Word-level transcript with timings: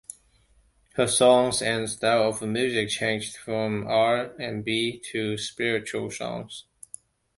Her 0.95 1.05
songs 1.05 1.61
and 1.61 1.87
style 1.87 2.29
of 2.29 2.41
music 2.41 2.89
changed 2.89 3.37
from 3.37 3.85
R 3.87 4.33
and 4.39 4.65
B 4.65 4.99
to 5.11 5.37
spiritual 5.37 6.09
songs. 6.09 6.65